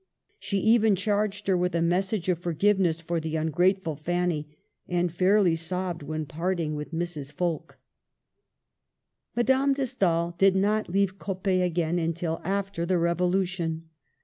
[0.39, 4.57] She even charged her with a message of forgive ness for the ungrateful Fanny,
[4.89, 7.31] and fairly sobbed when parting with Mrs.
[7.31, 7.77] Folk*
[9.35, 13.89] Madame de Stael did not leave Coppet again until after the Revolution.